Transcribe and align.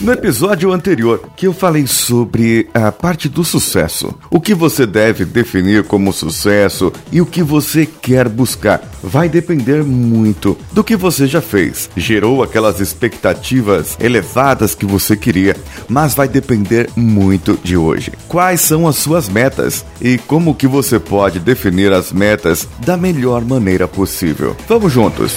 No 0.00 0.12
episódio 0.12 0.72
anterior, 0.72 1.20
que 1.36 1.46
eu 1.46 1.52
falei 1.52 1.86
sobre 1.86 2.70
a 2.72 2.90
parte 2.90 3.28
do 3.28 3.44
sucesso, 3.44 4.14
o 4.30 4.40
que 4.40 4.54
você 4.54 4.86
deve 4.86 5.26
definir 5.26 5.84
como 5.84 6.10
sucesso 6.10 6.90
e 7.12 7.20
o 7.20 7.26
que 7.26 7.42
você 7.42 7.84
quer 7.84 8.26
buscar, 8.26 8.80
vai 9.02 9.28
depender 9.28 9.84
muito 9.84 10.56
do 10.72 10.82
que 10.82 10.96
você 10.96 11.26
já 11.26 11.42
fez. 11.42 11.90
Gerou 11.94 12.42
aquelas 12.42 12.80
expectativas 12.80 13.94
elevadas 14.00 14.74
que 14.74 14.86
você 14.86 15.14
queria, 15.14 15.54
mas 15.86 16.14
vai 16.14 16.28
depender 16.28 16.88
muito 16.96 17.60
de 17.62 17.76
hoje. 17.76 18.10
Quais 18.26 18.62
são 18.62 18.88
as 18.88 18.96
suas 18.96 19.28
metas 19.28 19.84
e 20.00 20.16
como 20.16 20.54
que 20.54 20.66
você 20.66 20.98
pode 20.98 21.38
definir 21.38 21.92
as 21.92 22.10
metas 22.10 22.66
da 22.86 22.96
melhor 22.96 23.44
maneira 23.44 23.86
possível? 23.86 24.56
Vamos 24.66 24.94
juntos. 24.94 25.36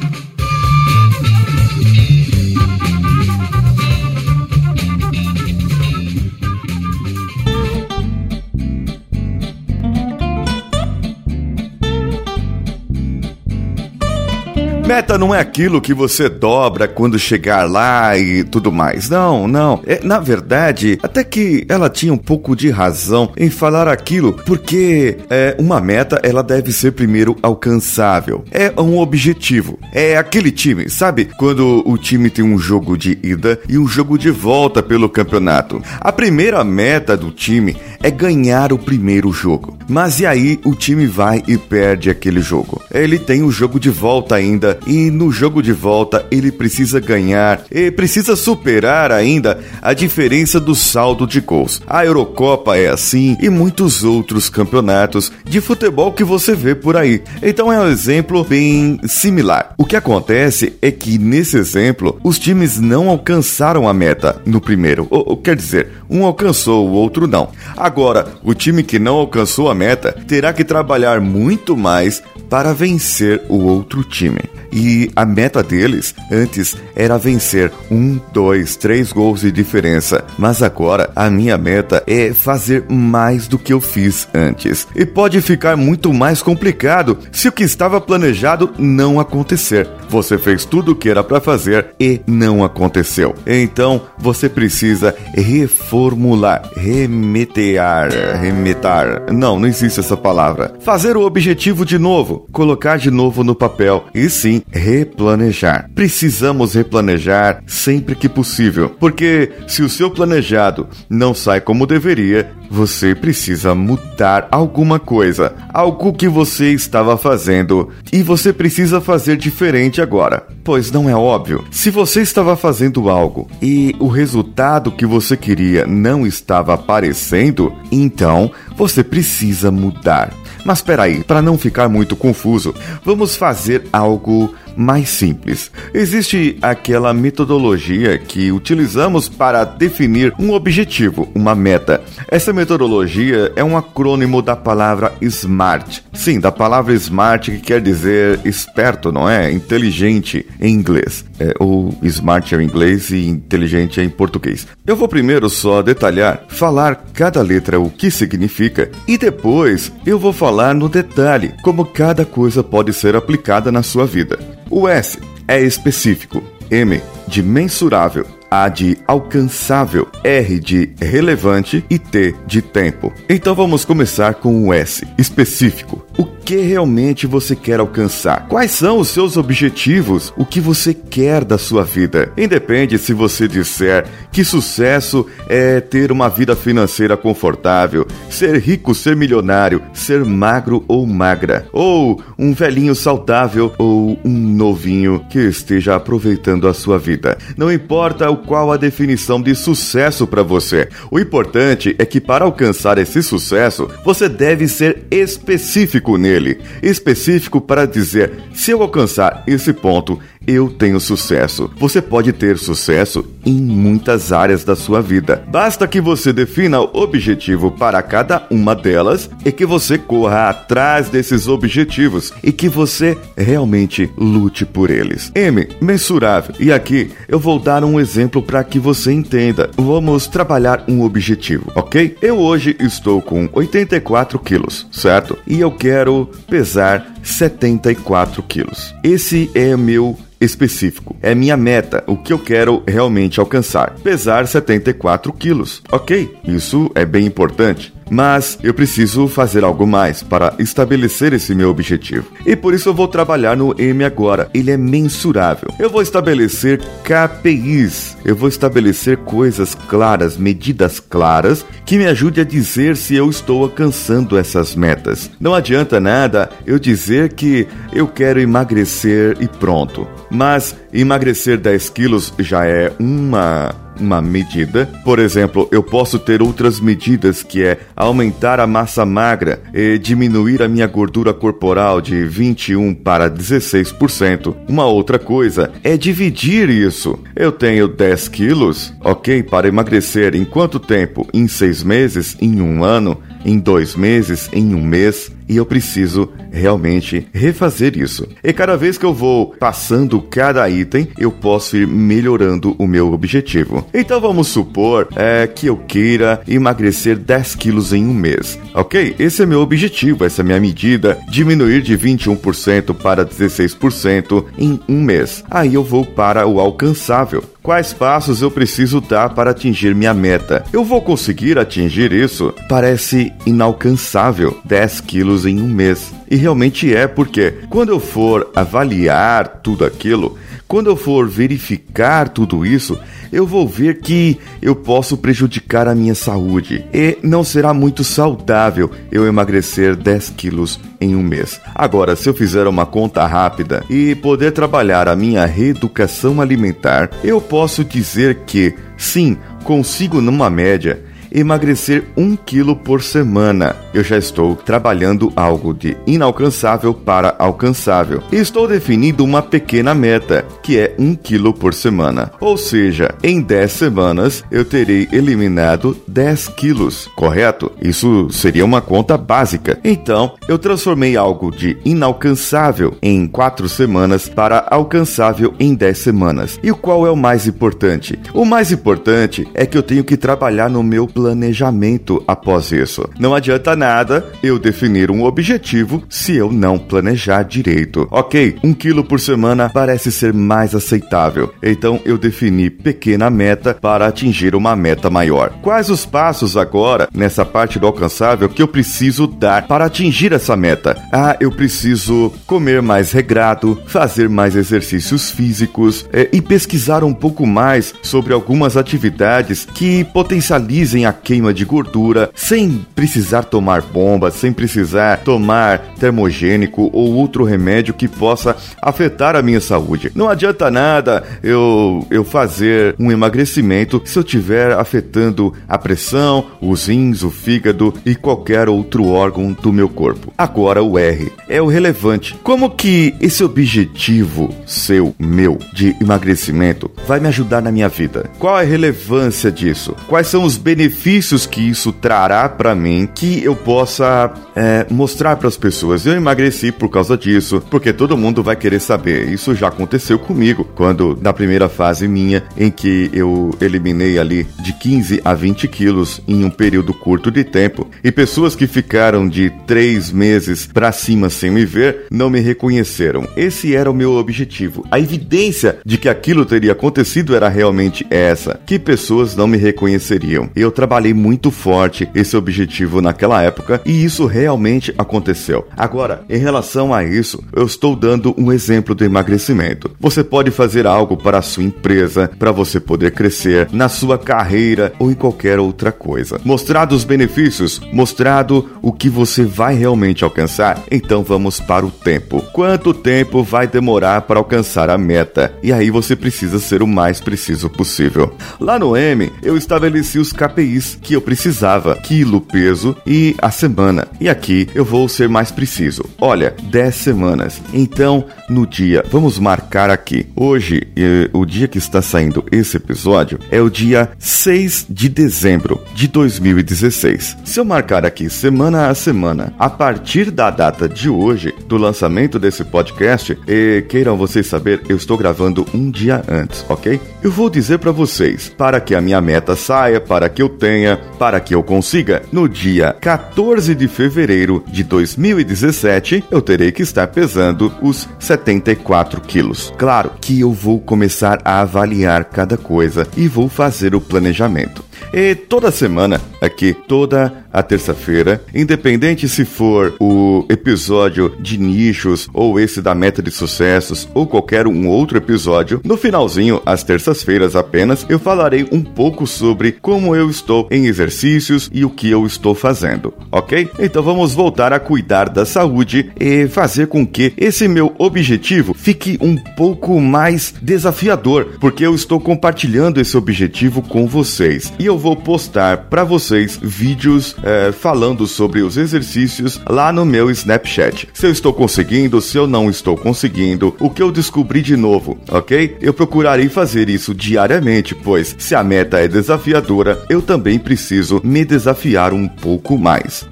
Meta 14.91 15.17
não 15.17 15.33
é 15.33 15.39
aquilo 15.39 15.79
que 15.79 15.93
você 15.93 16.27
dobra 16.27 16.85
quando 16.85 17.17
chegar 17.17 17.63
lá 17.63 18.17
e 18.17 18.43
tudo 18.43 18.73
mais. 18.73 19.09
Não, 19.09 19.47
não. 19.47 19.81
É, 19.87 20.01
na 20.03 20.19
verdade, 20.19 20.99
até 21.01 21.23
que 21.23 21.65
ela 21.69 21.89
tinha 21.89 22.11
um 22.11 22.17
pouco 22.17 22.57
de 22.57 22.69
razão 22.69 23.31
em 23.37 23.49
falar 23.49 23.87
aquilo, 23.87 24.33
porque 24.45 25.17
é, 25.29 25.55
uma 25.57 25.79
meta 25.79 26.19
ela 26.21 26.43
deve 26.43 26.73
ser 26.73 26.91
primeiro 26.91 27.37
alcançável. 27.41 28.43
É 28.51 28.73
um 28.81 28.97
objetivo. 28.97 29.79
É 29.93 30.17
aquele 30.17 30.51
time, 30.51 30.89
sabe? 30.89 31.29
Quando 31.37 31.81
o 31.85 31.97
time 31.97 32.29
tem 32.29 32.43
um 32.43 32.57
jogo 32.57 32.97
de 32.97 33.17
ida 33.23 33.61
e 33.69 33.77
um 33.77 33.87
jogo 33.87 34.17
de 34.17 34.29
volta 34.29 34.83
pelo 34.83 35.07
campeonato. 35.07 35.81
A 36.01 36.11
primeira 36.11 36.65
meta 36.65 37.15
do 37.15 37.31
time 37.31 37.77
é 38.03 38.11
ganhar 38.11 38.73
o 38.73 38.77
primeiro 38.77 39.31
jogo. 39.31 39.77
Mas 39.87 40.19
e 40.19 40.25
aí 40.25 40.59
o 40.65 40.75
time 40.75 41.07
vai 41.07 41.41
e 41.47 41.57
perde 41.57 42.09
aquele 42.09 42.41
jogo? 42.41 42.81
Ele 42.93 43.17
tem 43.17 43.41
o 43.41 43.51
jogo 43.51 43.79
de 43.79 43.89
volta 43.89 44.35
ainda 44.35 44.80
e 44.85 45.11
no 45.11 45.31
jogo 45.31 45.61
de 45.61 45.73
volta 45.73 46.25
ele 46.31 46.51
precisa 46.51 46.99
ganhar 46.99 47.63
e 47.71 47.91
precisa 47.91 48.35
superar 48.35 49.11
ainda 49.11 49.59
a 49.81 49.93
diferença 49.93 50.59
do 50.59 50.75
saldo 50.75 51.27
de 51.27 51.39
gols. 51.41 51.81
A 51.87 52.05
Eurocopa 52.05 52.77
é 52.77 52.89
assim 52.89 53.37
e 53.41 53.49
muitos 53.49 54.03
outros 54.03 54.49
campeonatos 54.49 55.31
de 55.43 55.61
futebol 55.61 56.11
que 56.11 56.23
você 56.23 56.55
vê 56.55 56.75
por 56.75 56.97
aí. 56.97 57.21
Então 57.41 57.71
é 57.71 57.79
um 57.79 57.87
exemplo 57.87 58.43
bem 58.43 58.99
similar. 59.07 59.73
O 59.77 59.85
que 59.85 59.95
acontece 59.95 60.73
é 60.81 60.91
que 60.91 61.17
nesse 61.17 61.57
exemplo 61.57 62.19
os 62.23 62.39
times 62.39 62.79
não 62.79 63.09
alcançaram 63.09 63.87
a 63.87 63.93
meta 63.93 64.41
no 64.45 64.61
primeiro, 64.61 65.07
ou, 65.09 65.23
ou 65.29 65.37
quer 65.37 65.55
dizer, 65.55 65.89
um 66.09 66.25
alcançou, 66.25 66.87
o 66.87 66.91
outro 66.91 67.27
não. 67.27 67.49
Agora, 67.77 68.27
o 68.43 68.53
time 68.53 68.83
que 68.83 68.99
não 68.99 69.15
alcançou 69.15 69.69
a 69.69 69.75
meta 69.75 70.15
terá 70.27 70.53
que 70.53 70.63
trabalhar 70.63 71.21
muito 71.21 71.75
mais 71.77 72.21
para 72.49 72.73
vencer 72.73 73.41
o 73.47 73.57
outro 73.65 74.03
time. 74.03 74.41
E 74.71 75.11
a 75.15 75.25
meta 75.25 75.61
deles 75.61 76.15
antes 76.31 76.75
era 76.95 77.17
vencer 77.17 77.71
um, 77.89 78.19
dois, 78.33 78.75
três 78.75 79.11
gols 79.11 79.41
de 79.41 79.51
diferença. 79.51 80.23
Mas 80.37 80.61
agora 80.61 81.09
a 81.15 81.29
minha 81.29 81.57
meta 81.57 82.03
é 82.07 82.33
fazer 82.33 82.85
mais 82.89 83.47
do 83.47 83.59
que 83.59 83.73
eu 83.73 83.81
fiz 83.81 84.27
antes. 84.33 84.87
E 84.95 85.05
pode 85.05 85.41
ficar 85.41 85.75
muito 85.75 86.13
mais 86.13 86.41
complicado 86.41 87.17
se 87.31 87.47
o 87.47 87.51
que 87.51 87.63
estava 87.63 87.99
planejado 87.99 88.71
não 88.77 89.19
acontecer. 89.19 89.87
Você 90.09 90.37
fez 90.37 90.65
tudo 90.65 90.91
o 90.91 90.95
que 90.95 91.09
era 91.09 91.23
para 91.23 91.41
fazer 91.41 91.87
e 91.99 92.21
não 92.27 92.63
aconteceu. 92.63 93.35
Então 93.45 94.01
você 94.17 94.49
precisa 94.49 95.15
reformular, 95.33 96.69
remetear, 96.75 98.09
remetar. 98.39 99.31
Não, 99.31 99.59
não 99.59 99.67
existe 99.67 99.99
essa 99.99 100.17
palavra. 100.17 100.73
Fazer 100.81 101.15
o 101.15 101.25
objetivo 101.25 101.85
de 101.85 101.97
novo, 101.97 102.47
colocar 102.51 102.97
de 102.97 103.09
novo 103.09 103.43
no 103.43 103.55
papel 103.55 104.05
e 104.13 104.29
sim 104.29 104.60
replanejar. 104.69 105.89
Precisamos 105.93 106.73
replanejar 106.73 107.63
sempre 107.65 108.15
que 108.15 108.29
possível, 108.29 108.89
porque 108.99 109.51
se 109.67 109.81
o 109.81 109.89
seu 109.89 110.09
planejado 110.09 110.87
não 111.09 111.33
sai 111.33 111.61
como 111.61 111.87
deveria, 111.87 112.51
você 112.69 113.13
precisa 113.13 113.75
mudar 113.75 114.47
alguma 114.49 114.97
coisa, 114.97 115.53
algo 115.73 116.13
que 116.13 116.29
você 116.29 116.71
estava 116.71 117.17
fazendo 117.17 117.89
e 118.13 118.23
você 118.23 118.53
precisa 118.53 119.01
fazer 119.01 119.35
diferente 119.35 120.01
agora. 120.01 120.47
Pois 120.63 120.89
não 120.89 121.09
é 121.09 121.15
óbvio. 121.15 121.65
Se 121.69 121.89
você 121.89 122.21
estava 122.21 122.55
fazendo 122.55 123.09
algo 123.09 123.49
e 123.61 123.93
o 123.99 124.07
resultado 124.07 124.91
que 124.91 125.05
você 125.05 125.35
queria 125.35 125.85
não 125.85 126.25
estava 126.25 126.73
aparecendo, 126.73 127.73
então 127.91 128.51
você 128.77 129.03
precisa 129.03 129.69
mudar. 129.69 130.40
Mas 130.63 130.79
espera 130.79 131.03
aí, 131.03 131.23
para 131.23 131.41
não 131.41 131.57
ficar 131.57 131.89
muito 131.89 132.15
confuso, 132.15 132.73
vamos 133.03 133.35
fazer 133.35 133.83
algo 133.91 134.53
mais 134.75 135.09
simples. 135.09 135.71
Existe 135.93 136.57
aquela 136.61 137.13
metodologia 137.13 138.17
que 138.17 138.51
utilizamos 138.51 139.27
para 139.27 139.63
definir 139.63 140.33
um 140.39 140.51
objetivo, 140.51 141.29
uma 141.33 141.55
meta. 141.55 142.01
Essa 142.27 142.53
metodologia 142.53 143.51
é 143.55 143.63
um 143.63 143.77
acrônimo 143.77 144.41
da 144.41 144.55
palavra 144.55 145.13
SMART. 145.21 146.01
Sim, 146.13 146.39
da 146.39 146.51
palavra 146.51 146.93
SMART 146.93 147.45
que 147.51 147.59
quer 147.59 147.81
dizer 147.81 148.39
esperto, 148.45 149.11
não 149.11 149.29
é? 149.29 149.51
Inteligente 149.51 150.45
em 150.59 150.73
inglês. 150.73 151.25
É, 151.39 151.53
ou 151.59 151.93
SMART 152.03 152.53
é 152.53 152.61
em 152.61 152.65
inglês 152.65 153.09
e 153.11 153.27
inteligente 153.27 153.99
é 153.99 154.03
em 154.03 154.09
português. 154.09 154.67
Eu 154.85 154.95
vou 154.95 155.07
primeiro 155.07 155.49
só 155.49 155.81
detalhar, 155.81 156.43
falar 156.47 157.03
cada 157.13 157.41
letra 157.41 157.79
o 157.79 157.89
que 157.89 158.11
significa 158.11 158.91
e 159.07 159.17
depois 159.17 159.91
eu 160.05 160.19
vou 160.19 160.33
falar 160.33 160.73
no 160.73 160.87
detalhe 160.87 161.53
como 161.61 161.85
cada 161.85 162.25
coisa 162.25 162.63
pode 162.63 162.93
ser 162.93 163.15
aplicada 163.15 163.71
na 163.71 163.83
sua 163.83 164.05
vida. 164.05 164.60
O 164.73 164.87
S 164.87 165.19
é 165.49 165.59
específico, 165.59 166.41
M 166.71 167.01
de 167.27 167.43
mensurável, 167.43 168.25
a 168.49 168.69
de 168.69 168.97
alcançável, 169.05 170.07
R 170.23 170.59
de 170.61 170.89
relevante 170.97 171.83
e 171.89 171.99
T 171.99 172.33
de 172.47 172.61
tempo. 172.61 173.11
Então 173.27 173.53
vamos 173.53 173.83
começar 173.83 174.35
com 174.35 174.69
o 174.69 174.73
S, 174.73 175.05
específico. 175.17 176.01
O 176.17 176.23
que 176.51 176.57
realmente 176.57 177.25
você 177.25 177.55
quer 177.55 177.79
alcançar? 177.79 178.49
Quais 178.49 178.71
são 178.71 178.99
os 178.99 179.07
seus 179.07 179.37
objetivos? 179.37 180.33
O 180.35 180.45
que 180.45 180.59
você 180.59 180.93
quer 180.93 181.45
da 181.45 181.57
sua 181.57 181.85
vida? 181.85 182.29
Independe 182.37 182.97
se 182.97 183.13
você 183.13 183.47
disser 183.47 184.05
que 184.33 184.43
sucesso 184.43 185.25
é 185.47 185.79
ter 185.79 186.11
uma 186.11 186.27
vida 186.27 186.53
financeira 186.53 187.15
confortável, 187.15 188.05
ser 188.29 188.59
rico, 188.59 188.93
ser 188.93 189.15
milionário, 189.15 189.81
ser 189.93 190.25
magro 190.25 190.83
ou 190.89 191.07
magra, 191.07 191.69
ou 191.71 192.21
um 192.37 192.51
velhinho 192.51 192.95
saudável 192.95 193.71
ou 193.77 194.19
um 194.25 194.37
novinho 194.37 195.25
que 195.29 195.39
esteja 195.39 195.95
aproveitando 195.95 196.67
a 196.67 196.73
sua 196.73 196.99
vida. 196.99 197.37
Não 197.55 197.71
importa 197.71 198.29
o 198.29 198.35
qual 198.35 198.73
a 198.73 198.77
definição 198.77 199.41
de 199.41 199.55
sucesso 199.55 200.27
para 200.27 200.43
você. 200.43 200.89
O 201.09 201.17
importante 201.17 201.95
é 201.97 202.03
que 202.05 202.19
para 202.19 202.43
alcançar 202.43 202.97
esse 202.97 203.23
sucesso, 203.23 203.89
você 204.03 204.27
deve 204.27 204.67
ser 204.67 205.03
específico 205.09 206.17
nele. 206.17 206.40
Específico 206.81 207.61
para 207.61 207.85
dizer: 207.85 208.31
se 208.53 208.71
eu 208.71 208.81
alcançar 208.81 209.43
esse 209.47 209.73
ponto, 209.73 210.19
eu 210.45 210.69
tenho 210.69 210.99
sucesso. 210.99 211.69
Você 211.77 212.01
pode 212.01 212.33
ter 212.33 212.57
sucesso 212.57 213.25
em 213.45 213.53
muitas 213.53 214.31
áreas 214.31 214.63
da 214.63 214.75
sua 214.75 215.01
vida. 215.01 215.43
Basta 215.47 215.87
que 215.87 216.01
você 216.01 216.33
defina 216.33 216.81
o 216.81 216.89
objetivo 216.93 217.71
para 217.71 218.01
cada 218.01 218.45
uma 218.49 218.75
delas 218.75 219.29
e 219.45 219.51
que 219.51 219.65
você 219.65 219.97
corra 219.97 220.49
atrás 220.49 221.09
desses 221.09 221.47
objetivos 221.47 222.33
e 222.43 222.51
que 222.51 222.67
você 222.67 223.17
realmente 223.37 224.11
lute 224.17 224.65
por 224.65 224.89
eles. 224.89 225.31
M, 225.35 225.67
mensurável. 225.79 226.55
E 226.59 226.71
aqui 226.71 227.11
eu 227.27 227.39
vou 227.39 227.59
dar 227.59 227.83
um 227.83 227.99
exemplo 227.99 228.41
para 228.41 228.63
que 228.63 228.79
você 228.79 229.11
entenda. 229.11 229.69
Vamos 229.77 230.27
trabalhar 230.27 230.83
um 230.87 231.01
objetivo, 231.01 231.71
ok? 231.75 232.17
Eu 232.21 232.37
hoje 232.37 232.75
estou 232.79 233.21
com 233.21 233.47
84 233.53 234.39
quilos, 234.39 234.87
certo? 234.91 235.37
E 235.45 235.59
eu 235.59 235.71
quero 235.71 236.29
pesar 236.47 237.13
74 237.23 238.41
quilos. 238.43 238.93
Esse 239.03 239.49
é 239.53 239.75
meu 239.75 240.17
específico. 240.39 241.15
É 241.21 241.35
minha 241.35 241.55
meta, 241.55 242.03
o 242.07 242.17
que 242.17 242.33
eu 242.33 242.39
quero 242.39 242.81
realmente 242.87 243.39
alcançar. 243.39 243.95
Pesar 244.03 244.47
74 244.47 245.31
quilos. 245.33 245.81
Ok, 245.91 246.35
isso 246.43 246.91
é 246.95 247.05
bem 247.05 247.25
importante. 247.25 247.93
Mas 248.11 248.59
eu 248.61 248.73
preciso 248.73 249.25
fazer 249.29 249.63
algo 249.63 249.87
mais 249.87 250.21
para 250.21 250.53
estabelecer 250.59 251.31
esse 251.31 251.55
meu 251.55 251.69
objetivo. 251.69 252.27
E 252.45 252.57
por 252.57 252.73
isso 252.73 252.89
eu 252.89 252.93
vou 252.93 253.07
trabalhar 253.07 253.55
no 253.55 253.73
M 253.79 254.03
agora. 254.03 254.49
Ele 254.53 254.69
é 254.69 254.75
mensurável. 254.75 255.73
Eu 255.79 255.89
vou 255.89 256.01
estabelecer 256.01 256.81
KPIs. 257.05 258.17
Eu 258.25 258.35
vou 258.35 258.49
estabelecer 258.49 259.15
coisas 259.19 259.73
claras, 259.73 260.35
medidas 260.35 260.99
claras 260.99 261.65
que 261.85 261.97
me 261.97 262.05
ajude 262.05 262.41
a 262.41 262.43
dizer 262.43 262.97
se 262.97 263.15
eu 263.15 263.29
estou 263.29 263.63
alcançando 263.63 264.37
essas 264.37 264.75
metas. 264.75 265.31
Não 265.39 265.53
adianta 265.53 265.97
nada 265.97 266.49
eu 266.65 266.77
dizer 266.77 267.31
que 267.33 267.65
eu 267.93 268.07
quero 268.07 268.41
emagrecer 268.41 269.37
e 269.39 269.47
pronto. 269.47 270.05
Mas 270.29 270.75
emagrecer 270.91 271.57
10 271.57 271.89
quilos 271.91 272.33
já 272.39 272.65
é 272.65 272.91
uma 272.99 273.73
uma 274.01 274.21
medida. 274.21 274.89
Por 275.05 275.19
exemplo, 275.19 275.69
eu 275.71 275.83
posso 275.83 276.17
ter 276.17 276.41
outras 276.41 276.79
medidas 276.79 277.43
que 277.43 277.63
é 277.63 277.79
aumentar 277.95 278.59
a 278.59 278.67
massa 278.67 279.05
magra 279.05 279.61
e 279.73 279.97
diminuir 279.97 280.61
a 280.61 280.67
minha 280.67 280.87
gordura 280.87 281.33
corporal 281.33 282.01
de 282.01 282.25
21 282.25 282.93
para 282.93 283.29
16%. 283.29 284.55
Uma 284.67 284.85
outra 284.85 285.19
coisa 285.19 285.71
é 285.83 285.95
dividir 285.95 286.69
isso. 286.69 287.19
Eu 287.35 287.51
tenho 287.51 287.87
10 287.87 288.27
quilos, 288.27 288.93
ok? 289.01 289.43
Para 289.43 289.67
emagrecer 289.67 290.35
em 290.35 290.43
quanto 290.43 290.79
tempo? 290.79 291.27
Em 291.33 291.47
seis 291.47 291.83
meses? 291.83 292.35
Em 292.41 292.59
um 292.59 292.83
ano? 292.83 293.17
Em 293.45 293.59
dois 293.59 293.95
meses? 293.95 294.49
Em 294.53 294.73
um 294.73 294.83
mês? 294.83 295.31
e 295.51 295.57
eu 295.57 295.65
preciso 295.65 296.29
realmente 296.49 297.27
refazer 297.33 297.97
isso. 297.97 298.25
E 298.41 298.53
cada 298.53 298.77
vez 298.77 298.97
que 298.97 299.05
eu 299.05 299.13
vou 299.13 299.47
passando 299.59 300.21
cada 300.21 300.69
item, 300.69 301.09
eu 301.17 301.29
posso 301.29 301.75
ir 301.75 301.85
melhorando 301.85 302.73
o 302.79 302.87
meu 302.87 303.11
objetivo. 303.11 303.85
Então 303.93 304.21
vamos 304.21 304.47
supor 304.47 305.09
é, 305.13 305.45
que 305.47 305.67
eu 305.67 305.75
queira 305.75 306.41
emagrecer 306.47 307.17
10 307.17 307.55
quilos 307.55 307.91
em 307.91 308.05
um 308.07 308.13
mês, 308.13 308.57
ok? 308.73 309.13
Esse 309.19 309.43
é 309.43 309.45
meu 309.45 309.59
objetivo, 309.59 310.23
essa 310.23 310.41
é 310.41 310.43
minha 310.43 310.59
medida, 310.59 311.17
diminuir 311.29 311.81
de 311.81 311.97
21% 311.97 312.93
para 312.93 313.25
16% 313.25 314.45
em 314.57 314.79
um 314.87 315.01
mês. 315.01 315.43
Aí 315.51 315.73
eu 315.73 315.83
vou 315.83 316.05
para 316.05 316.47
o 316.47 316.61
alcançável. 316.61 317.43
Quais 317.63 317.93
passos 317.93 318.41
eu 318.41 318.49
preciso 318.49 318.99
dar 318.99 319.35
para 319.35 319.51
atingir 319.51 319.93
minha 319.93 320.15
meta? 320.15 320.63
Eu 320.73 320.83
vou 320.83 320.99
conseguir 320.99 321.59
atingir 321.59 322.11
isso? 322.11 322.51
Parece 322.67 323.31
inalcançável 323.45 324.59
10 324.65 325.01
quilos 325.01 325.45
em 325.45 325.61
um 325.61 325.67
mês. 325.67 326.11
E 326.27 326.35
realmente 326.35 326.91
é 326.91 327.05
porque, 327.05 327.53
quando 327.69 327.89
eu 327.89 327.99
for 327.99 328.49
avaliar 328.55 329.59
tudo 329.61 329.85
aquilo, 329.85 330.39
quando 330.67 330.89
eu 330.89 330.95
for 330.95 331.27
verificar 331.27 332.29
tudo 332.29 332.65
isso, 332.65 332.97
eu 333.31 333.45
vou 333.45 333.67
ver 333.67 333.99
que 333.99 334.39
eu 334.61 334.75
posso 334.75 335.17
prejudicar 335.17 335.87
a 335.87 335.95
minha 335.95 336.15
saúde 336.15 336.85
e 336.93 337.17
não 337.23 337.43
será 337.43 337.73
muito 337.73 338.03
saudável 338.03 338.91
eu 339.11 339.25
emagrecer 339.25 339.95
10 339.95 340.29
quilos 340.31 340.79
em 340.99 341.15
um 341.15 341.23
mês. 341.23 341.59
Agora, 341.73 342.15
se 342.15 342.27
eu 342.27 342.33
fizer 342.33 342.67
uma 342.67 342.85
conta 342.85 343.25
rápida 343.25 343.83
e 343.89 344.13
poder 344.15 344.51
trabalhar 344.51 345.07
a 345.07 345.15
minha 345.15 345.45
reeducação 345.45 346.41
alimentar, 346.41 347.09
eu 347.23 347.39
posso 347.41 347.83
dizer 347.83 348.39
que 348.45 348.75
sim, 348.97 349.37
consigo 349.63 350.21
numa 350.21 350.49
média 350.49 351.10
emagrecer 351.31 352.03
um 352.17 352.35
quilo 352.35 352.75
por 352.75 353.01
semana. 353.01 353.75
Eu 353.93 354.03
já 354.03 354.17
estou 354.17 354.55
trabalhando 354.55 355.31
algo 355.35 355.73
de 355.73 355.95
inalcançável 356.05 356.93
para 356.93 357.35
alcançável. 357.39 358.21
Estou 358.31 358.67
definindo 358.67 359.23
uma 359.23 359.41
pequena 359.41 359.93
meta, 359.95 360.45
que 360.61 360.77
é 360.77 360.93
um 360.99 361.15
quilo 361.15 361.53
por 361.53 361.73
semana. 361.73 362.31
Ou 362.39 362.57
seja, 362.57 363.15
em 363.23 363.41
10 363.41 363.71
semanas 363.71 364.43
eu 364.51 364.65
terei 364.65 365.07
eliminado 365.11 365.95
10 366.07 366.49
quilos, 366.49 367.07
correto? 367.15 367.71
Isso 367.81 368.27
seria 368.29 368.65
uma 368.65 368.81
conta 368.81 369.17
básica. 369.17 369.79
Então, 369.83 370.33
eu 370.47 370.57
transformei 370.57 371.15
algo 371.15 371.51
de 371.51 371.77
inalcançável 371.85 372.95
em 373.01 373.27
4 373.27 373.69
semanas 373.69 374.27
para 374.27 374.67
alcançável 374.69 375.53
em 375.59 375.73
10 375.73 375.97
semanas. 375.97 376.59
E 376.61 376.71
qual 376.71 377.07
é 377.07 377.11
o 377.11 377.15
mais 377.15 377.47
importante? 377.47 378.19
O 378.33 378.43
mais 378.43 378.71
importante 378.71 379.47
é 379.53 379.65
que 379.65 379.77
eu 379.77 379.83
tenho 379.83 380.03
que 380.03 380.17
trabalhar 380.17 380.69
no 380.69 380.83
meu 380.83 381.07
plano 381.07 381.20
planejamento 381.21 382.23
após 382.27 382.71
isso. 382.71 383.07
Não 383.19 383.35
adianta 383.35 383.75
nada 383.75 384.25
eu 384.41 384.57
definir 384.57 385.11
um 385.11 385.23
objetivo 385.23 386.03
se 386.09 386.35
eu 386.35 386.51
não 386.51 386.79
planejar 386.79 387.43
direito. 387.43 388.07
Ok, 388.09 388.57
um 388.63 388.73
quilo 388.73 389.03
por 389.03 389.19
semana 389.19 389.69
parece 389.69 390.11
ser 390.11 390.33
mais 390.33 390.73
aceitável, 390.73 391.53
então 391.61 391.99
eu 392.05 392.17
defini 392.17 392.71
pequena 392.71 393.29
meta 393.29 393.77
para 393.79 394.07
atingir 394.07 394.55
uma 394.55 394.75
meta 394.75 395.11
maior. 395.11 395.51
Quais 395.61 395.91
os 395.91 396.07
passos 396.07 396.57
agora 396.57 397.07
nessa 397.13 397.45
parte 397.45 397.77
do 397.77 397.85
alcançável 397.85 398.49
que 398.49 398.63
eu 398.63 398.67
preciso 398.67 399.27
dar 399.27 399.67
para 399.67 399.85
atingir 399.85 400.33
essa 400.33 400.55
meta? 400.55 400.97
Ah, 401.13 401.37
eu 401.39 401.51
preciso 401.51 402.33
comer 402.47 402.81
mais 402.81 403.11
regrado, 403.11 403.79
fazer 403.85 404.27
mais 404.27 404.55
exercícios 404.55 405.29
físicos 405.29 406.03
é, 406.11 406.27
e 406.33 406.41
pesquisar 406.41 407.03
um 407.03 407.13
pouco 407.13 407.45
mais 407.45 407.93
sobre 408.01 408.33
algumas 408.33 408.75
atividades 408.75 409.65
que 409.65 410.03
potencializem 410.05 411.05
a 411.05 411.10
a 411.11 411.13
queima 411.13 411.53
de 411.53 411.65
gordura 411.65 412.31
sem 412.33 412.85
precisar 412.95 413.43
tomar 413.43 413.81
bomba, 413.81 414.31
sem 414.31 414.51
precisar 414.51 415.17
tomar 415.17 415.79
termogênico 415.99 416.89
ou 416.93 417.13
outro 417.13 417.43
remédio 417.43 417.93
que 417.93 418.07
possa 418.07 418.55
afetar 418.81 419.35
a 419.35 419.41
minha 419.41 419.59
saúde. 419.59 420.11
Não 420.15 420.29
adianta 420.29 420.71
nada 420.71 421.23
eu, 421.43 422.07
eu 422.09 422.23
fazer 422.23 422.95
um 422.97 423.11
emagrecimento 423.11 424.01
se 424.05 424.17
eu 424.17 424.23
estiver 424.23 424.71
afetando 424.71 425.53
a 425.67 425.77
pressão, 425.77 426.45
os 426.61 426.87
rins, 426.87 427.23
o 427.23 427.29
fígado 427.29 427.93
e 428.05 428.15
qualquer 428.15 428.69
outro 428.69 429.07
órgão 429.07 429.51
do 429.51 429.73
meu 429.73 429.89
corpo. 429.89 430.33
Agora 430.37 430.81
o 430.81 430.97
R 430.97 431.31
é 431.49 431.61
o 431.61 431.67
relevante. 431.67 432.35
Como 432.41 432.69
que 432.69 433.13
esse 433.19 433.43
objetivo 433.43 434.49
seu, 434.65 435.13
meu, 435.19 435.59
de 435.73 435.95
emagrecimento 436.01 436.89
vai 437.05 437.19
me 437.19 437.27
ajudar 437.27 437.61
na 437.61 437.71
minha 437.71 437.89
vida? 437.89 438.29
Qual 438.39 438.55
a 438.55 438.61
relevância 438.61 439.51
disso? 439.51 439.93
Quais 440.07 440.27
são 440.27 440.43
os 440.43 440.55
benefícios 440.55 441.00
benefícios 441.01 441.47
que 441.47 441.61
isso 441.61 441.91
trará 441.91 442.47
para 442.47 442.75
mim 442.75 443.09
que 443.13 443.43
eu 443.43 443.55
possa 443.55 444.31
é, 444.55 444.85
mostrar 444.89 445.35
para 445.35 445.47
as 445.47 445.57
pessoas. 445.57 446.05
Eu 446.05 446.13
emagreci 446.13 446.71
por 446.71 446.89
causa 446.89 447.17
disso, 447.17 447.63
porque 447.69 447.91
todo 447.91 448.17
mundo 448.17 448.43
vai 448.43 448.55
querer 448.55 448.79
saber. 448.79 449.29
Isso 449.29 449.55
já 449.55 449.67
aconteceu 449.67 450.19
comigo 450.19 450.63
quando, 450.75 451.17
na 451.19 451.33
primeira 451.33 451.67
fase 451.67 452.07
minha, 452.07 452.43
em 452.55 452.69
que 452.69 453.09
eu 453.13 453.55
eliminei 453.59 454.19
ali 454.19 454.47
de 454.59 454.73
15 454.73 455.21
a 455.25 455.33
20 455.33 455.67
quilos 455.67 456.21
em 456.27 456.45
um 456.45 456.49
período 456.49 456.93
curto 456.93 457.31
de 457.31 457.43
tempo, 457.43 457.87
e 458.03 458.11
pessoas 458.11 458.55
que 458.55 458.67
ficaram 458.67 459.27
de 459.27 459.49
3 459.65 460.11
meses 460.11 460.67
para 460.71 460.91
cima 460.91 461.29
sem 461.29 461.49
me 461.49 461.65
ver 461.65 462.05
não 462.11 462.29
me 462.29 462.39
reconheceram. 462.39 463.27
Esse 463.35 463.75
era 463.75 463.89
o 463.89 463.93
meu 463.93 464.13
objetivo. 464.13 464.85
A 464.91 464.99
evidência 464.99 465.79
de 465.83 465.97
que 465.97 466.09
aquilo 466.09 466.45
teria 466.45 466.73
acontecido 466.73 467.35
era 467.35 467.49
realmente 467.49 468.05
essa: 468.09 468.59
que 468.65 468.77
pessoas 468.77 469.35
não 469.35 469.47
me 469.47 469.57
reconheceriam. 469.57 470.49
Eu 470.55 470.69
trabalhei 470.71 470.90
trabalhei 470.91 471.13
muito 471.13 471.51
forte 471.51 472.09
esse 472.13 472.35
objetivo 472.35 473.01
naquela 473.01 473.41
época 473.41 473.79
e 473.85 474.03
isso 474.03 474.25
realmente 474.25 474.93
aconteceu. 474.97 475.65
Agora, 475.77 476.25
em 476.29 476.37
relação 476.37 476.93
a 476.93 477.01
isso, 477.01 477.41
eu 477.53 477.65
estou 477.65 477.95
dando 477.95 478.35
um 478.37 478.51
exemplo 478.51 478.93
do 478.93 479.05
emagrecimento. 479.05 479.89
Você 479.97 480.21
pode 480.21 480.51
fazer 480.51 480.85
algo 480.85 481.15
para 481.15 481.37
a 481.37 481.41
sua 481.41 481.63
empresa, 481.63 482.29
para 482.37 482.51
você 482.51 482.77
poder 482.77 483.11
crescer 483.11 483.69
na 483.71 483.87
sua 483.87 484.17
carreira 484.17 484.91
ou 484.99 485.09
em 485.09 485.13
qualquer 485.13 485.59
outra 485.59 485.93
coisa. 485.93 486.41
Mostrado 486.43 486.93
os 486.93 487.05
benefícios, 487.05 487.79
mostrado 487.93 488.69
o 488.81 488.91
que 488.91 489.07
você 489.07 489.45
vai 489.45 489.75
realmente 489.75 490.25
alcançar, 490.25 490.83
então 490.91 491.23
vamos 491.23 491.61
para 491.61 491.85
o 491.85 491.91
tempo. 491.91 492.41
Quanto 492.51 492.93
tempo 492.93 493.43
vai 493.43 493.65
demorar 493.65 494.23
para 494.23 494.39
alcançar 494.39 494.89
a 494.89 494.97
meta? 494.97 495.53
E 495.63 495.71
aí 495.71 495.89
você 495.89 496.17
precisa 496.17 496.59
ser 496.59 496.83
o 496.83 496.87
mais 496.87 497.21
preciso 497.21 497.69
possível. 497.69 498.35
Lá 498.59 498.77
no 498.77 498.97
M, 498.97 499.31
eu 499.41 499.55
estabeleci 499.55 500.19
os 500.19 500.33
KPIs 500.33 500.80
que 501.01 501.13
eu 501.13 501.21
precisava, 501.21 501.95
quilo, 501.95 502.41
peso 502.41 502.95
e 503.05 503.35
a 503.41 503.51
semana. 503.51 504.07
E 504.19 504.29
aqui 504.29 504.67
eu 504.73 504.83
vou 504.83 505.07
ser 505.07 505.29
mais 505.29 505.51
preciso. 505.51 506.03
Olha, 506.19 506.53
10 506.63 506.95
semanas. 506.95 507.61
Então, 507.73 508.25
no 508.49 508.65
dia, 508.65 509.03
vamos 509.11 509.39
marcar 509.39 509.89
aqui. 509.89 510.27
Hoje, 510.35 510.87
eh, 510.95 511.29
o 511.33 511.45
dia 511.45 511.67
que 511.67 511.77
está 511.77 512.01
saindo 512.01 512.43
esse 512.51 512.77
episódio 512.77 513.39
é 513.49 513.61
o 513.61 513.69
dia 513.69 514.11
6 514.19 514.87
de 514.89 515.09
dezembro 515.09 515.81
de 515.93 516.07
2016. 516.07 517.37
Se 517.43 517.59
eu 517.59 517.65
marcar 517.65 518.05
aqui 518.05 518.29
semana 518.29 518.87
a 518.87 518.95
semana, 518.95 519.53
a 519.57 519.69
partir 519.69 520.31
da 520.31 520.49
data 520.49 520.87
de 520.87 521.09
hoje, 521.09 521.53
do 521.67 521.77
lançamento 521.77 522.39
desse 522.39 522.63
podcast, 522.63 523.37
e 523.47 523.83
queiram 523.87 524.17
vocês 524.17 524.47
saber, 524.47 524.81
eu 524.89 524.97
estou 524.97 525.17
gravando 525.17 525.65
um 525.73 525.89
dia 525.89 526.23
antes, 526.27 526.65
ok? 526.67 526.99
Eu 527.23 527.31
vou 527.31 527.49
dizer 527.49 527.79
para 527.79 527.91
vocês, 527.91 528.49
para 528.49 528.79
que 528.79 528.95
a 528.95 529.01
minha 529.01 529.21
meta 529.21 529.55
saia, 529.55 529.99
para 529.99 530.29
que 530.29 530.41
eu 530.41 530.49
tenha 530.61 530.95
para 531.17 531.39
que 531.39 531.55
eu 531.55 531.63
consiga. 531.63 532.21
No 532.31 532.47
dia 532.47 532.95
14 533.01 533.73
de 533.73 533.87
fevereiro 533.87 534.63
de 534.67 534.83
2017, 534.83 536.23
eu 536.29 536.39
terei 536.39 536.71
que 536.71 536.83
estar 536.83 537.07
pesando 537.07 537.73
os 537.81 538.07
74 538.19 539.19
quilos. 539.21 539.73
Claro 539.75 540.11
que 540.21 540.39
eu 540.39 540.53
vou 540.53 540.79
começar 540.79 541.41
a 541.43 541.61
avaliar 541.61 542.25
cada 542.25 542.57
coisa 542.57 543.07
e 543.17 543.27
vou 543.27 543.49
fazer 543.49 543.95
o 543.95 544.01
planejamento. 544.01 544.90
E 545.13 545.35
toda 545.35 545.71
semana 545.71 546.21
aqui 546.41 546.73
toda 546.73 547.45
a 547.53 547.61
terça-feira, 547.61 548.41
independente 548.53 549.27
se 549.27 549.45
for 549.45 549.93
o 549.99 550.45
episódio 550.49 551.35
de 551.39 551.57
nichos 551.57 552.27
ou 552.33 552.59
esse 552.59 552.81
da 552.81 552.95
meta 552.95 553.21
de 553.21 553.29
sucessos 553.29 554.07
ou 554.13 554.25
qualquer 554.25 554.67
um 554.67 554.87
outro 554.87 555.17
episódio. 555.17 555.81
No 555.83 555.97
finalzinho, 555.97 556.61
às 556.65 556.83
terças-feiras 556.83 557.55
apenas, 557.55 558.05
eu 558.09 558.17
falarei 558.17 558.65
um 558.71 558.81
pouco 558.81 559.27
sobre 559.27 559.73
como 559.73 560.15
eu 560.15 560.29
estou 560.29 560.67
em 560.71 560.85
exercícios 560.85 561.69
e 561.73 561.83
o 561.83 561.89
que 561.89 562.09
eu 562.09 562.25
estou 562.25 562.55
fazendo, 562.55 563.13
ok? 563.31 563.69
Então 563.79 564.01
vamos 564.01 564.33
voltar 564.33 564.71
a 564.73 564.79
cuidar 564.79 565.29
da 565.29 565.45
saúde 565.45 566.11
e 566.19 566.47
fazer 566.47 566.87
com 566.87 567.05
que 567.05 567.33
esse 567.37 567.67
meu 567.67 567.93
objetivo 567.97 568.73
fique 568.73 569.17
um 569.21 569.35
pouco 569.35 569.99
mais 569.99 570.53
desafiador, 570.61 571.57
porque 571.59 571.85
eu 571.85 571.93
estou 571.93 572.19
compartilhando 572.19 572.99
esse 572.99 573.17
objetivo 573.17 573.81
com 573.81 574.07
vocês 574.07 574.71
e 574.79 574.85
eu 574.91 574.97
vou 574.97 575.15
postar 575.15 575.85
para 575.89 576.03
vocês 576.03 576.59
vídeos 576.61 577.33
é, 577.43 577.71
falando 577.71 578.27
sobre 578.27 578.61
os 578.61 578.75
exercícios 578.75 579.61
lá 579.69 579.93
no 579.93 580.03
meu 580.03 580.29
Snapchat. 580.29 581.07
Se 581.13 581.25
eu 581.25 581.31
estou 581.31 581.53
conseguindo, 581.53 582.19
se 582.19 582.37
eu 582.37 582.45
não 582.45 582.69
estou 582.69 582.97
conseguindo, 582.97 583.73
o 583.79 583.89
que 583.89 584.03
eu 584.03 584.11
descobri 584.11 584.61
de 584.61 584.75
novo, 584.75 585.17
ok? 585.29 585.77
Eu 585.79 585.93
procurarei 585.93 586.49
fazer 586.49 586.89
isso 586.89 587.15
diariamente, 587.15 587.95
pois 587.95 588.35
se 588.37 588.53
a 588.53 588.61
meta 588.61 588.99
é 588.99 589.07
desafiadora, 589.07 590.03
eu 590.09 590.21
também 590.21 590.59
preciso 590.59 591.21
me 591.23 591.45
desafiar 591.45 592.11
um 592.11 592.27
pouco 592.27 592.77
mais. 592.77 593.30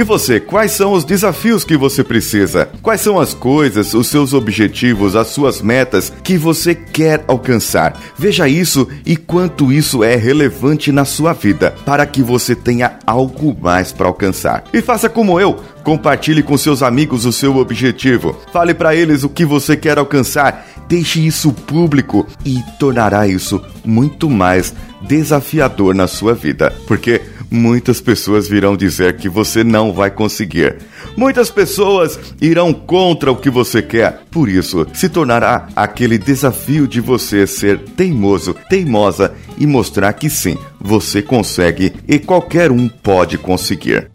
E 0.00 0.02
você, 0.02 0.40
quais 0.40 0.72
são 0.72 0.94
os 0.94 1.04
desafios 1.04 1.62
que 1.62 1.76
você 1.76 2.02
precisa? 2.02 2.70
Quais 2.80 3.02
são 3.02 3.20
as 3.20 3.34
coisas, 3.34 3.92
os 3.92 4.06
seus 4.06 4.32
objetivos, 4.32 5.14
as 5.14 5.26
suas 5.26 5.60
metas 5.60 6.10
que 6.24 6.38
você 6.38 6.74
quer 6.74 7.22
alcançar? 7.28 8.00
Veja 8.16 8.48
isso 8.48 8.88
e 9.04 9.14
quanto 9.14 9.70
isso 9.70 10.02
é 10.02 10.16
relevante 10.16 10.90
na 10.90 11.04
sua 11.04 11.34
vida 11.34 11.74
para 11.84 12.06
que 12.06 12.22
você 12.22 12.56
tenha 12.56 12.98
algo 13.06 13.54
mais 13.60 13.92
para 13.92 14.06
alcançar. 14.06 14.64
E 14.72 14.80
faça 14.80 15.06
como 15.06 15.38
eu, 15.38 15.60
compartilhe 15.84 16.42
com 16.42 16.56
seus 16.56 16.82
amigos 16.82 17.26
o 17.26 17.32
seu 17.32 17.58
objetivo. 17.58 18.34
Fale 18.50 18.72
para 18.72 18.96
eles 18.96 19.22
o 19.22 19.28
que 19.28 19.44
você 19.44 19.76
quer 19.76 19.98
alcançar. 19.98 20.66
Deixe 20.88 21.20
isso 21.20 21.52
público 21.52 22.26
e 22.42 22.58
tornará 22.78 23.28
isso 23.28 23.62
muito 23.84 24.30
mais 24.30 24.72
desafiador 25.02 25.94
na 25.94 26.06
sua 26.06 26.34
vida, 26.34 26.74
porque 26.86 27.20
muitas 27.50 28.00
pessoas 28.00 28.48
virão 28.48 28.76
dizer 28.76 29.16
que 29.16 29.28
você 29.28 29.64
não 29.64 29.92
vai 29.92 30.10
conseguir. 30.10 30.78
Muitas 31.16 31.50
pessoas 31.50 32.18
irão 32.40 32.72
contra 32.72 33.32
o 33.32 33.36
que 33.36 33.50
você 33.50 33.82
quer. 33.82 34.22
Por 34.30 34.48
isso, 34.48 34.86
se 34.94 35.08
tornará 35.08 35.68
aquele 35.74 36.18
desafio 36.18 36.86
de 36.86 37.00
você 37.00 37.46
ser 37.46 37.78
teimoso, 37.78 38.54
teimosa 38.68 39.34
e 39.58 39.66
mostrar 39.66 40.12
que 40.12 40.30
sim, 40.30 40.56
você 40.80 41.20
consegue 41.22 41.92
e 42.06 42.18
qualquer 42.18 42.70
um 42.70 42.88
pode 42.88 43.36
conseguir. 43.36 44.09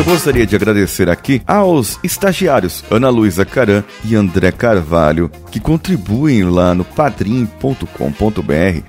Eu 0.00 0.04
gostaria 0.04 0.46
de 0.46 0.56
agradecer 0.56 1.10
aqui 1.10 1.42
aos 1.46 2.00
estagiários 2.02 2.82
Ana 2.90 3.10
Luísa 3.10 3.44
Caran 3.44 3.84
e 4.02 4.16
André 4.16 4.50
Carvalho, 4.50 5.30
que 5.50 5.60
contribuem 5.60 6.42
lá 6.42 6.72
no 6.72 6.86
padrim.com.br 6.86 7.84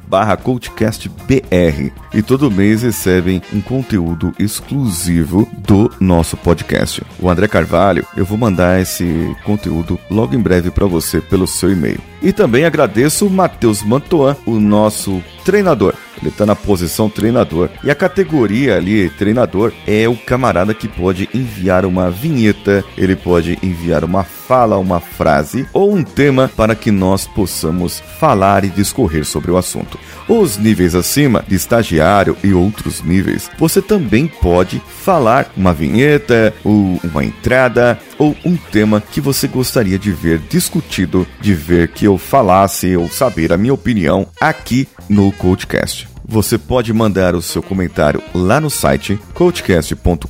barra 0.07 0.37
coachcastbr 0.37 1.91
e 2.13 2.21
todo 2.21 2.49
mês 2.49 2.83
recebem 2.83 3.41
um 3.51 3.59
conteúdo 3.59 4.33
exclusivo 4.39 5.45
do 5.57 5.91
nosso 5.99 6.37
podcast. 6.37 7.03
O 7.19 7.29
André 7.29 7.49
Carvalho, 7.49 8.07
eu 8.15 8.23
vou 8.23 8.37
mandar 8.37 8.79
esse 8.79 9.35
conteúdo 9.43 9.99
logo 10.09 10.33
em 10.33 10.39
breve 10.39 10.71
para 10.71 10.85
você 10.85 11.19
pelo 11.19 11.45
seu 11.45 11.73
e-mail. 11.73 11.99
E 12.21 12.31
também 12.31 12.63
agradeço 12.63 13.27
o 13.27 13.29
Matheus 13.29 13.83
Mantoan, 13.83 14.37
o 14.45 14.61
nosso 14.61 15.21
treinador. 15.43 15.93
Ele 16.21 16.29
está 16.29 16.45
na 16.45 16.55
posição 16.55 17.09
treinador. 17.09 17.69
E 17.83 17.89
a 17.89 17.95
categoria 17.95 18.77
ali, 18.77 19.09
treinador, 19.09 19.73
é 19.87 20.07
o 20.07 20.15
camarada 20.15 20.73
que 20.73 20.87
pode 20.87 21.27
enviar 21.33 21.85
uma 21.85 22.09
vinheta, 22.09 22.83
ele 22.97 23.15
pode 23.15 23.57
enviar 23.63 24.03
uma 24.03 24.23
fala, 24.23 24.77
uma 24.77 24.99
frase 24.99 25.65
ou 25.73 25.93
um 25.93 26.03
tema 26.03 26.51
para 26.55 26.75
que 26.75 26.91
nós 26.91 27.25
possamos 27.25 28.01
falar 28.19 28.63
e 28.63 28.69
discorrer 28.69 29.25
sobre 29.25 29.49
o 29.49 29.57
assunto. 29.57 29.97
Os 30.27 30.57
níveis 30.57 30.93
acima, 30.93 31.43
de 31.47 31.55
estagiário 31.55 32.37
e 32.43 32.53
outros 32.53 33.01
níveis, 33.01 33.49
você 33.57 33.81
também 33.81 34.27
pode 34.27 34.81
falar 35.01 35.51
uma 35.55 35.73
vinheta, 35.73 36.53
ou 36.63 36.99
uma 37.03 37.23
entrada 37.23 37.97
ou 38.17 38.35
um 38.45 38.55
tema 38.55 39.01
que 39.01 39.19
você 39.19 39.47
gostaria 39.47 39.97
de 39.97 40.11
ver 40.11 40.39
discutido, 40.49 41.25
de 41.39 41.53
ver 41.53 41.87
que 41.87 42.05
eu 42.05 42.17
falasse 42.17 42.95
ou 42.95 43.09
saber 43.09 43.51
a 43.51 43.57
minha 43.57 43.73
opinião 43.73 44.27
aqui 44.39 44.87
no 45.09 45.31
Coachcast 45.31 46.10
você 46.31 46.57
pode 46.57 46.93
mandar 46.93 47.35
o 47.35 47.41
seu 47.41 47.61
comentário 47.61 48.23
lá 48.33 48.61
no 48.61 48.69
site 48.69 49.19
coachcast.com.br 49.33 50.25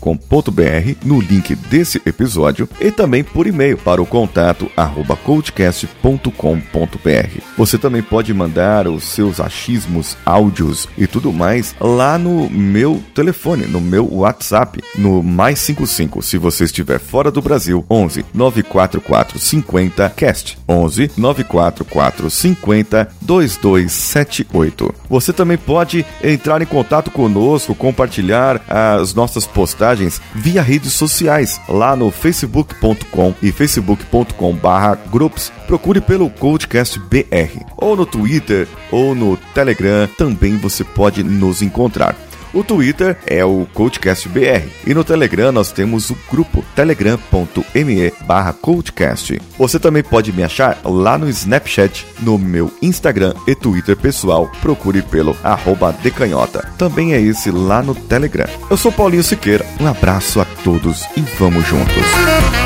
no 1.05 1.22
link 1.22 1.55
desse 1.55 2.01
episódio 2.05 2.67
e 2.79 2.89
também 2.89 3.24
por 3.24 3.46
e-mail 3.46 3.77
para 3.77 4.01
o 4.01 4.05
contato 4.05 4.70
arroba 4.75 5.15
coachcast.com.br. 5.15 7.41
Você 7.55 7.77
também 7.77 8.01
pode 8.01 8.34
mandar 8.34 8.88
os 8.88 9.03
seus 9.03 9.39
achismos, 9.39 10.17
áudios 10.25 10.89
e 10.98 11.05
tudo 11.05 11.31
mais 11.31 11.75
lá 11.79 12.17
no 12.17 12.50
meu 12.50 13.01
telefone, 13.13 13.67
no 13.67 13.79
meu 13.79 14.12
WhatsApp, 14.12 14.81
no 14.98 15.22
mais 15.22 15.60
55 15.60 16.24
se 16.24 16.38
você 16.38 16.63
estiver 16.63 17.00
fora 17.00 17.29
do 17.29 17.41
Brasil, 17.41 17.86
11 17.89 18.25
944 18.34 19.38
50 19.38 20.10
cast 20.10 20.58
11 20.67 21.12
944 21.15 22.29
50 22.29 23.12
2278. 23.22 24.96
Você 25.10 25.31
também 25.31 25.58
pode 25.58 25.91
pode 25.92 26.06
entrar 26.24 26.62
em 26.62 26.66
contato 26.66 27.12
conosco, 27.12 27.76
compartilhar 27.76 28.62
as 28.68 29.14
nossas 29.14 29.46
postagens 29.46 30.22
via 30.34 30.62
redes 30.62 30.94
sociais, 30.94 31.60
lá 31.68 31.94
no 31.96 32.10
facebook.com 32.10 33.34
e 33.42 33.52
facebook.com/groups. 33.52 35.52
Procure 35.68 36.00
pelo 36.00 36.30
Codecast 36.30 36.98
BR, 37.00 37.66
ou 37.76 37.98
no 37.98 38.06
Twitter 38.06 38.68
ou 38.90 39.14
no 39.14 39.36
Telegram, 39.54 40.08
também 40.18 40.56
você 40.58 40.84
pode 40.84 41.24
nos 41.24 41.62
encontrar. 41.62 42.16
O 42.53 42.63
Twitter 42.63 43.17
é 43.25 43.43
o 43.46 43.65
CoachCastBR 43.74 44.67
e 44.86 44.93
no 44.93 45.03
Telegram 45.03 45.51
nós 45.51 45.72
temos 45.72 46.10
o 46.10 46.17
grupo 46.29 46.63
telegram.me 46.75 48.12
barra 48.25 48.51
CoachCast. 48.53 49.41
Você 49.58 49.79
também 49.79 50.03
pode 50.03 50.34
me 50.34 50.43
achar 50.43 50.79
lá 50.84 51.17
no 51.17 51.29
Snapchat, 51.29 52.05
no 52.20 52.38
meu 52.38 52.72
Instagram 52.81 53.34
e 53.48 53.55
Twitter 53.55 53.96
pessoal. 53.96 54.51
Procure 54.62 55.01
pelo 55.01 55.36
arroba 55.43 55.91
decanhota. 55.93 56.67
Também 56.77 57.13
é 57.13 57.22
esse 57.22 57.50
lá 57.51 57.81
no 57.81 57.96
Telegram. 57.96 58.48
Eu 58.70 58.75
sou 58.75 58.91
Paulinho 58.91 59.24
Siqueira. 59.24 59.65
Um 59.79 59.88
abraço 59.88 60.41
a 60.41 60.46
todos 60.63 61.05
e 61.15 61.22
vamos 61.39 61.65
juntos. 61.65 62.61